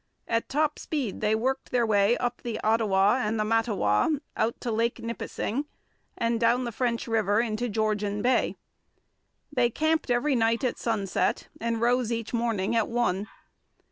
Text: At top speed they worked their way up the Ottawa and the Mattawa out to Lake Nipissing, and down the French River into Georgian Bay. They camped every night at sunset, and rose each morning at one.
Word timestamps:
At 0.27 0.49
top 0.49 0.79
speed 0.79 1.21
they 1.21 1.35
worked 1.35 1.69
their 1.69 1.85
way 1.85 2.17
up 2.17 2.41
the 2.41 2.59
Ottawa 2.63 3.17
and 3.21 3.39
the 3.39 3.43
Mattawa 3.45 4.19
out 4.35 4.59
to 4.61 4.71
Lake 4.71 4.97
Nipissing, 4.99 5.65
and 6.17 6.39
down 6.39 6.63
the 6.63 6.71
French 6.71 7.07
River 7.07 7.39
into 7.39 7.69
Georgian 7.69 8.23
Bay. 8.23 8.57
They 9.53 9.69
camped 9.69 10.09
every 10.09 10.33
night 10.33 10.63
at 10.63 10.79
sunset, 10.79 11.49
and 11.59 11.81
rose 11.81 12.11
each 12.11 12.33
morning 12.33 12.75
at 12.75 12.89
one. 12.89 13.27